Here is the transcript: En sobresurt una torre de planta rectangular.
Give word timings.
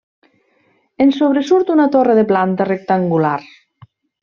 En 1.05 1.11
sobresurt 1.17 1.69
una 1.75 1.85
torre 1.97 2.17
de 2.21 2.25
planta 2.33 2.69
rectangular. 2.71 3.39